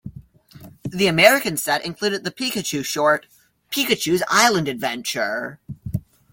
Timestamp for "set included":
1.57-2.23